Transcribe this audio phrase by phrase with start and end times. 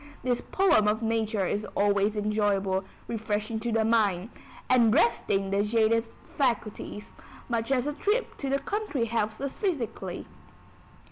[0.23, 4.31] This poem of nature is always enjoyable, refreshing the mind,
[4.67, 7.13] and resting the jaded faculties,
[7.47, 10.25] much as a trip to the country helps us physically.